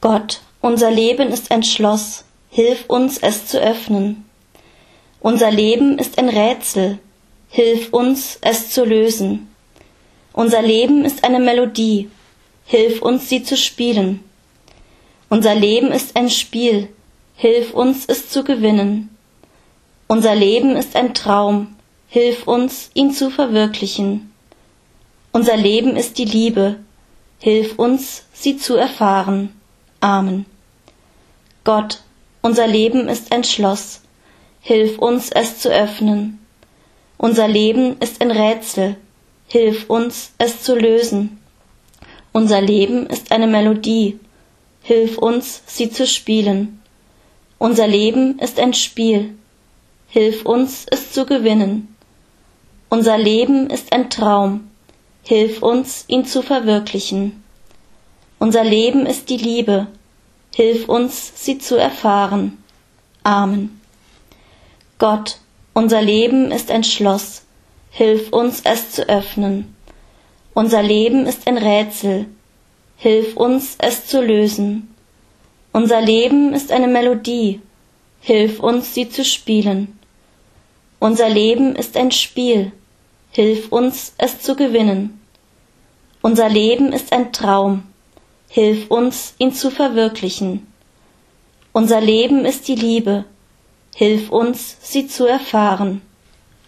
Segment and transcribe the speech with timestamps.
[0.00, 4.24] Gott, unser Leben ist ein Schloss, hilf uns es zu öffnen.
[5.18, 7.00] Unser Leben ist ein Rätsel,
[7.48, 9.48] hilf uns es zu lösen.
[10.32, 12.08] Unser Leben ist eine Melodie,
[12.64, 14.22] hilf uns sie zu spielen.
[15.30, 16.88] Unser Leben ist ein Spiel,
[17.34, 19.08] hilf uns es zu gewinnen.
[20.06, 21.74] Unser Leben ist ein Traum,
[22.08, 24.32] hilf uns ihn zu verwirklichen.
[25.32, 26.76] Unser Leben ist die Liebe,
[27.40, 29.57] hilf uns sie zu erfahren.
[30.00, 30.46] Amen.
[31.64, 32.02] Gott,
[32.40, 34.00] unser Leben ist ein Schloss,
[34.60, 36.38] hilf uns es zu öffnen.
[37.16, 38.96] Unser Leben ist ein Rätsel,
[39.48, 41.40] hilf uns es zu lösen.
[42.32, 44.20] Unser Leben ist eine Melodie,
[44.82, 46.80] hilf uns sie zu spielen.
[47.58, 49.34] Unser Leben ist ein Spiel,
[50.08, 51.96] hilf uns es zu gewinnen.
[52.88, 54.70] Unser Leben ist ein Traum,
[55.24, 57.42] hilf uns ihn zu verwirklichen.
[58.38, 59.88] Unser Leben ist die Liebe,
[60.54, 62.62] hilf uns sie zu erfahren.
[63.24, 63.80] Amen.
[64.98, 65.38] Gott,
[65.74, 67.42] unser Leben ist ein Schloss,
[67.90, 69.74] hilf uns es zu öffnen.
[70.54, 72.26] Unser Leben ist ein Rätsel,
[72.96, 74.94] hilf uns es zu lösen.
[75.72, 77.60] Unser Leben ist eine Melodie,
[78.20, 79.98] hilf uns sie zu spielen.
[81.00, 82.72] Unser Leben ist ein Spiel,
[83.30, 85.20] hilf uns es zu gewinnen.
[86.22, 87.84] Unser Leben ist ein Traum,
[88.48, 90.66] hilf uns, ihn zu verwirklichen.
[91.72, 93.24] Unser Leben ist die Liebe,
[93.94, 96.00] hilf uns, sie zu erfahren.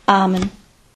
[0.07, 0.60] Amen.